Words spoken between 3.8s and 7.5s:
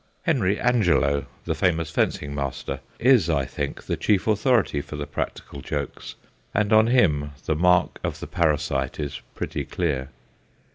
the chief authority for the practical jokes, and on him